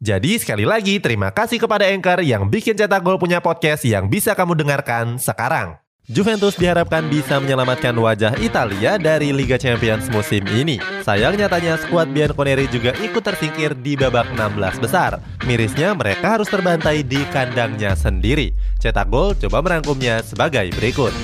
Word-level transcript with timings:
Jadi 0.00 0.40
sekali 0.40 0.64
lagi 0.64 0.96
terima 0.98 1.28
kasih 1.28 1.60
kepada 1.60 1.84
Anchor 1.88 2.24
yang 2.24 2.48
bikin 2.48 2.76
Cetak 2.76 3.04
Gol 3.04 3.20
punya 3.20 3.44
podcast 3.44 3.84
yang 3.84 4.08
bisa 4.08 4.32
kamu 4.32 4.56
dengarkan 4.56 5.20
sekarang. 5.20 5.80
Juventus 6.10 6.58
diharapkan 6.58 7.06
bisa 7.06 7.38
menyelamatkan 7.38 7.94
wajah 7.94 8.34
Italia 8.42 8.98
dari 8.98 9.30
Liga 9.30 9.54
Champions 9.54 10.10
musim 10.10 10.42
ini. 10.50 10.82
Sayang 11.06 11.38
nyatanya 11.38 11.78
skuad 11.78 12.10
Bianconeri 12.10 12.66
juga 12.66 12.90
ikut 12.98 13.22
tersingkir 13.22 13.78
di 13.78 13.94
babak 13.94 14.26
16 14.34 14.82
besar. 14.82 15.22
Mirisnya 15.46 15.94
mereka 15.94 16.34
harus 16.34 16.50
terbantai 16.50 17.06
di 17.06 17.22
kandangnya 17.30 17.94
sendiri. 17.94 18.50
Cetak 18.82 19.06
Gol 19.06 19.38
coba 19.38 19.62
merangkumnya 19.62 20.18
sebagai 20.26 20.66
berikut. 20.74 21.14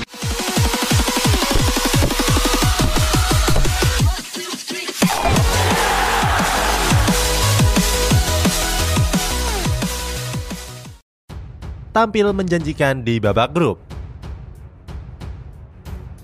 Tampil 11.96 12.28
menjanjikan 12.36 13.00
di 13.00 13.16
babak 13.16 13.56
grup. 13.56 13.80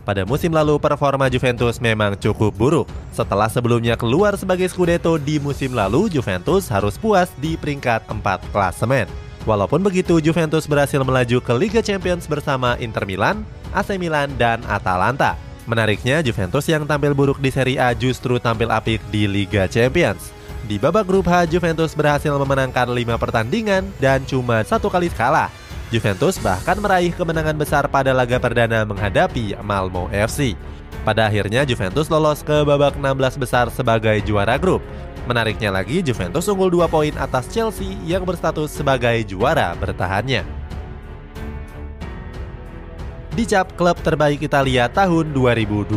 Pada 0.05 0.29
musim 0.29 0.53
lalu, 0.53 0.77
performa 0.77 1.33
Juventus 1.33 1.81
memang 1.81 2.13
cukup 2.21 2.53
buruk. 2.53 2.91
Setelah 3.17 3.49
sebelumnya 3.49 3.97
keluar 3.97 4.37
sebagai 4.37 4.69
Scudetto 4.69 5.17
di 5.17 5.41
musim 5.41 5.73
lalu, 5.73 6.13
Juventus 6.13 6.69
harus 6.69 7.01
puas 7.01 7.33
di 7.41 7.57
peringkat 7.57 8.05
4 8.05 8.21
klasemen. 8.53 9.09
Walaupun 9.49 9.81
begitu, 9.81 10.21
Juventus 10.21 10.69
berhasil 10.69 11.01
melaju 11.01 11.41
ke 11.41 11.53
Liga 11.57 11.81
Champions 11.81 12.29
bersama 12.29 12.77
Inter 12.77 13.09
Milan, 13.09 13.41
AC 13.73 13.97
Milan, 13.97 14.29
dan 14.37 14.61
Atalanta. 14.69 15.41
Menariknya, 15.65 16.21
Juventus 16.21 16.69
yang 16.69 16.85
tampil 16.85 17.17
buruk 17.17 17.41
di 17.41 17.49
Serie 17.49 17.81
A 17.81 17.95
justru 17.97 18.37
tampil 18.37 18.69
apik 18.69 19.01
di 19.09 19.25
Liga 19.25 19.65
Champions. 19.71 20.35
Di 20.67 20.77
babak 20.83 21.07
grup 21.07 21.31
H, 21.31 21.47
Juventus 21.47 21.95
berhasil 21.95 22.31
memenangkan 22.35 22.91
5 22.91 23.23
pertandingan 23.23 23.87
dan 24.03 24.23
cuma 24.27 24.67
satu 24.67 24.91
kali 24.91 25.11
kalah 25.11 25.62
Juventus 25.93 26.41
bahkan 26.41 26.81
meraih 26.81 27.13
kemenangan 27.13 27.53
besar 27.53 27.85
pada 27.85 28.17
laga 28.17 28.41
perdana 28.41 28.81
menghadapi 28.89 29.61
Malmo 29.61 30.09
FC. 30.09 30.57
Pada 31.05 31.29
akhirnya 31.29 31.69
Juventus 31.69 32.09
lolos 32.09 32.41
ke 32.41 32.65
babak 32.65 32.97
16 32.97 33.37
besar 33.37 33.69
sebagai 33.69 34.17
juara 34.25 34.57
grup. 34.57 34.81
Menariknya 35.29 35.69
lagi, 35.69 36.01
Juventus 36.01 36.49
unggul 36.49 36.73
2 36.73 36.89
poin 36.89 37.13
atas 37.21 37.45
Chelsea 37.53 37.93
yang 38.09 38.25
berstatus 38.25 38.73
sebagai 38.73 39.21
juara 39.29 39.77
bertahannya. 39.77 40.49
Dicap 43.37 43.77
klub 43.77 44.01
terbaik 44.01 44.41
Italia 44.41 44.89
tahun 44.89 45.37
2022. 45.37 45.93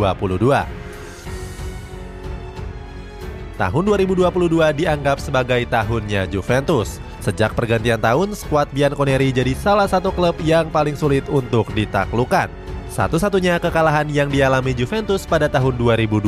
Tahun 3.55 3.83
2022 3.87 4.27
dianggap 4.75 5.23
sebagai 5.23 5.63
tahunnya 5.71 6.27
Juventus. 6.27 6.99
Sejak 7.25 7.57
pergantian 7.57 7.97
tahun, 7.97 8.37
skuad 8.37 8.69
Bianconeri 8.69 9.33
jadi 9.33 9.57
salah 9.57 9.89
satu 9.89 10.13
klub 10.13 10.37
yang 10.45 10.69
paling 10.69 10.93
sulit 10.93 11.25
untuk 11.25 11.73
ditaklukkan. 11.73 12.53
Satu-satunya 12.93 13.57
kekalahan 13.57 14.05
yang 14.13 14.29
dialami 14.29 14.77
Juventus 14.77 15.25
pada 15.25 15.49
tahun 15.49 15.73
2022 15.73 16.21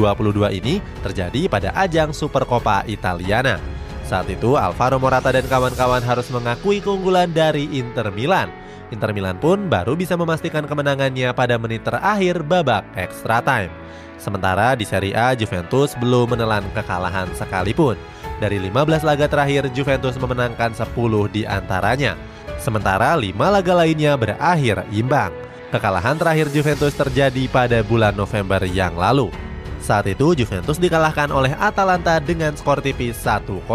ini 0.57 0.81
terjadi 1.05 1.45
pada 1.45 1.69
ajang 1.77 2.09
Supercoppa 2.09 2.81
Italiana. 2.89 3.61
Saat 4.09 4.25
itu 4.33 4.57
Alvaro 4.57 4.97
Morata 4.97 5.29
dan 5.29 5.45
kawan-kawan 5.45 6.01
harus 6.01 6.33
mengakui 6.33 6.81
keunggulan 6.81 7.29
dari 7.29 7.69
Inter 7.77 8.09
Milan. 8.09 8.49
Inter 8.89 9.13
Milan 9.13 9.37
pun 9.37 9.69
baru 9.69 9.93
bisa 9.93 10.17
memastikan 10.17 10.65
kemenangannya 10.65 11.29
pada 11.37 11.61
menit 11.61 11.85
terakhir 11.85 12.41
babak 12.41 12.81
extra 12.97 13.37
time. 13.45 13.69
Sementara 14.17 14.73
di 14.73 14.81
Serie 14.81 15.13
A, 15.13 15.37
Juventus 15.37 15.93
belum 16.01 16.33
menelan 16.33 16.65
kekalahan 16.73 17.29
sekalipun. 17.37 17.93
Dari 18.37 18.61
15 18.61 19.01
laga 19.01 19.25
terakhir, 19.25 19.65
Juventus 19.73 20.13
memenangkan 20.21 20.69
10 20.77 20.93
di 21.33 21.41
antaranya. 21.41 22.13
Sementara 22.61 23.17
5 23.17 23.33
laga 23.33 23.73
lainnya 23.73 24.13
berakhir 24.13 24.85
imbang. 24.93 25.33
Kekalahan 25.73 26.15
terakhir 26.15 26.47
Juventus 26.53 26.93
terjadi 26.95 27.43
pada 27.49 27.81
bulan 27.81 28.13
November 28.13 28.61
yang 28.63 28.93
lalu. 28.95 29.33
Saat 29.81 30.07
itu 30.07 30.37
Juventus 30.37 30.77
dikalahkan 30.77 31.33
oleh 31.33 31.51
Atalanta 31.57 32.21
dengan 32.21 32.53
skor 32.53 32.79
tipis 32.79 33.17
1-0. 33.19 33.65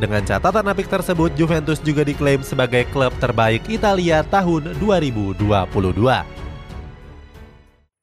Dengan 0.00 0.24
catatan 0.24 0.64
apik 0.64 0.88
tersebut, 0.88 1.36
Juventus 1.36 1.76
juga 1.84 2.00
diklaim 2.00 2.40
sebagai 2.40 2.88
klub 2.88 3.12
terbaik 3.20 3.68
Italia 3.68 4.24
tahun 4.24 4.80
2022. 4.80 6.39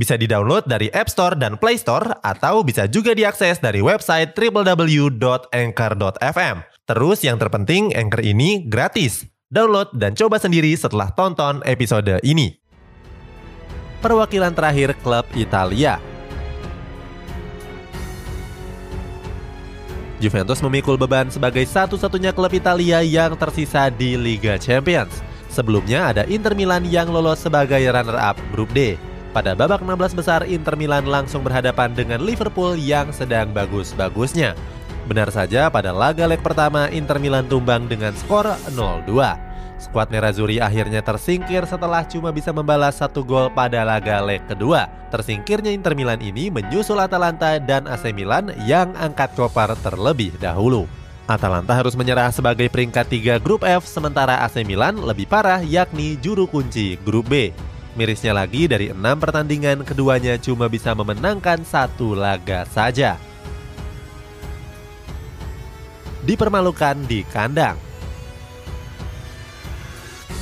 Bisa 0.00 0.16
di-download 0.16 0.64
dari 0.64 0.88
App 0.96 1.12
Store 1.12 1.36
dan 1.36 1.60
Play 1.60 1.76
Store 1.76 2.24
atau 2.24 2.64
bisa 2.64 2.88
juga 2.88 3.12
diakses 3.12 3.60
dari 3.60 3.84
website 3.84 4.32
www.anchor.fm. 4.32 6.56
Terus 6.88 7.20
yang 7.20 7.36
terpenting 7.36 7.92
Anchor 7.92 8.24
ini 8.24 8.64
gratis. 8.64 9.28
Download 9.52 9.92
dan 9.92 10.16
coba 10.16 10.40
sendiri 10.40 10.72
setelah 10.72 11.12
tonton 11.12 11.60
episode 11.68 12.16
ini. 12.24 12.56
Perwakilan 14.00 14.56
terakhir 14.56 14.96
klub 15.04 15.28
Italia. 15.36 16.00
Juventus 20.16 20.64
memikul 20.64 20.96
beban 20.96 21.28
sebagai 21.28 21.68
satu-satunya 21.68 22.32
klub 22.32 22.56
Italia 22.56 23.04
yang 23.04 23.36
tersisa 23.36 23.92
di 23.92 24.16
Liga 24.16 24.56
Champions. 24.56 25.20
Sebelumnya 25.52 26.16
ada 26.16 26.24
Inter 26.24 26.56
Milan 26.56 26.88
yang 26.88 27.12
lolos 27.12 27.44
sebagai 27.44 27.84
runner-up 27.84 28.40
grup 28.56 28.72
D. 28.72 28.96
Pada 29.30 29.54
babak 29.54 29.78
16 29.86 30.18
besar, 30.18 30.42
Inter 30.42 30.74
Milan 30.74 31.06
langsung 31.06 31.46
berhadapan 31.46 31.94
dengan 31.94 32.18
Liverpool 32.18 32.74
yang 32.74 33.14
sedang 33.14 33.54
bagus-bagusnya. 33.54 34.58
Benar 35.06 35.30
saja, 35.30 35.70
pada 35.70 35.94
laga 35.94 36.26
leg 36.26 36.42
pertama, 36.42 36.90
Inter 36.90 37.22
Milan 37.22 37.46
tumbang 37.46 37.86
dengan 37.86 38.10
skor 38.18 38.50
0-2. 38.74 39.06
Skuad 39.78 40.10
Nerazzurri 40.10 40.58
akhirnya 40.58 40.98
tersingkir 40.98 41.62
setelah 41.62 42.02
cuma 42.04 42.34
bisa 42.34 42.50
membalas 42.50 42.98
satu 42.98 43.22
gol 43.22 43.48
pada 43.54 43.86
laga 43.86 44.18
leg 44.18 44.42
kedua. 44.50 44.90
Tersingkirnya 45.14 45.70
Inter 45.70 45.94
Milan 45.94 46.18
ini 46.18 46.50
menyusul 46.50 46.98
Atalanta 46.98 47.54
dan 47.62 47.86
AC 47.86 48.10
Milan 48.10 48.50
yang 48.66 48.92
angkat 48.98 49.30
koper 49.38 49.78
terlebih 49.78 50.34
dahulu. 50.42 50.90
Atalanta 51.30 51.78
harus 51.78 51.94
menyerah 51.94 52.34
sebagai 52.34 52.66
peringkat 52.66 53.06
3 53.06 53.38
grup 53.38 53.62
F, 53.62 53.86
sementara 53.86 54.42
AC 54.42 54.66
Milan 54.66 54.98
lebih 54.98 55.30
parah 55.30 55.62
yakni 55.62 56.18
juru 56.18 56.50
kunci 56.50 56.98
grup 57.06 57.30
B. 57.30 57.54
Mirisnya 58.00 58.32
lagi 58.32 58.64
dari 58.64 58.88
enam 58.88 59.20
pertandingan 59.20 59.84
keduanya 59.84 60.40
cuma 60.40 60.72
bisa 60.72 60.96
memenangkan 60.96 61.60
satu 61.60 62.16
laga 62.16 62.64
saja. 62.64 63.20
Dipermalukan 66.24 66.96
di 67.04 67.20
kandang. 67.28 67.76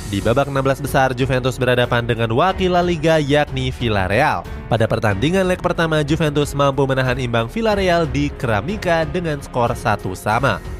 Di 0.07 0.23
babak 0.23 0.47
16 0.47 0.87
besar, 0.87 1.11
Juventus 1.11 1.59
berhadapan 1.59 2.07
dengan 2.07 2.31
wakil 2.31 2.71
La 2.71 2.79
Liga 2.79 3.19
yakni 3.19 3.75
Villarreal. 3.75 4.47
Pada 4.71 4.87
pertandingan 4.87 5.43
leg 5.43 5.59
pertama, 5.59 5.99
Juventus 5.99 6.55
mampu 6.55 6.87
menahan 6.87 7.19
imbang 7.19 7.51
Villarreal 7.51 8.07
di 8.07 8.31
Keramika 8.39 9.03
dengan 9.03 9.43
skor 9.43 9.75
satu 9.75 10.15
sama. 10.15 10.78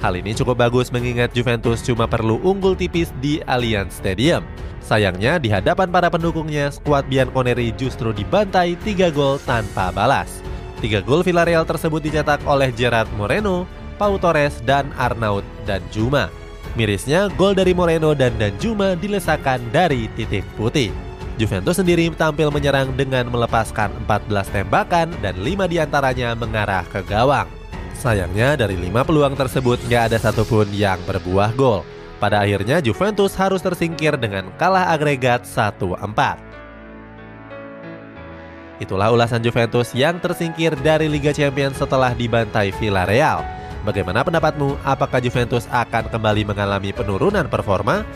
Hal 0.00 0.16
ini 0.16 0.32
cukup 0.32 0.56
bagus 0.56 0.88
mengingat 0.88 1.36
Juventus 1.36 1.84
cuma 1.84 2.08
perlu 2.08 2.40
unggul 2.40 2.72
tipis 2.72 3.12
di 3.20 3.44
Allianz 3.44 4.00
Stadium. 4.00 4.40
Sayangnya 4.80 5.36
di 5.36 5.52
hadapan 5.52 5.92
para 5.92 6.08
pendukungnya, 6.08 6.72
skuad 6.72 7.04
Bianconeri 7.04 7.68
justru 7.76 8.08
dibantai 8.16 8.80
3 8.80 9.12
gol 9.12 9.36
tanpa 9.44 9.92
balas. 9.92 10.40
Tiga 10.80 11.04
gol 11.04 11.20
Villarreal 11.20 11.68
tersebut 11.68 12.00
dicetak 12.00 12.40
oleh 12.48 12.72
Gerard 12.72 13.12
Moreno, 13.20 13.68
Pau 14.00 14.16
Torres, 14.16 14.64
dan 14.64 14.88
Arnaud 14.96 15.44
dan 15.68 15.84
Juma. 15.92 16.32
Mirisnya, 16.80 17.28
gol 17.36 17.52
dari 17.52 17.76
Moreno 17.76 18.16
dan 18.16 18.32
Danjuma 18.40 18.96
dilesakan 18.96 19.60
dari 19.68 20.08
titik 20.16 20.48
putih. 20.56 20.88
Juventus 21.36 21.76
sendiri 21.76 22.08
tampil 22.16 22.48
menyerang 22.48 22.96
dengan 22.96 23.28
melepaskan 23.28 23.92
14 24.08 24.48
tembakan 24.48 25.12
dan 25.20 25.36
5 25.36 25.68
di 25.68 25.76
antaranya 25.76 26.32
mengarah 26.32 26.88
ke 26.88 27.04
gawang. 27.04 27.59
Sayangnya 28.00 28.56
dari 28.56 28.80
5 28.80 29.04
peluang 29.04 29.36
tersebut 29.36 29.76
nggak 29.84 30.08
ada 30.08 30.16
satupun 30.16 30.72
yang 30.72 30.96
berbuah 31.04 31.52
gol. 31.52 31.84
Pada 32.16 32.40
akhirnya 32.40 32.80
Juventus 32.80 33.36
harus 33.36 33.60
tersingkir 33.60 34.16
dengan 34.16 34.48
kalah 34.56 34.88
agregat 34.88 35.44
1-4. 35.44 36.00
Itulah 38.80 39.12
ulasan 39.12 39.44
Juventus 39.44 39.92
yang 39.92 40.16
tersingkir 40.16 40.72
dari 40.80 41.12
Liga 41.12 41.36
Champions 41.36 41.76
setelah 41.76 42.16
dibantai 42.16 42.72
Villarreal. 42.80 43.44
Bagaimana 43.84 44.24
pendapatmu? 44.24 44.80
Apakah 44.80 45.20
Juventus 45.20 45.68
akan 45.68 46.08
kembali 46.08 46.48
mengalami 46.48 46.96
penurunan 46.96 47.52
performa? 47.52 48.08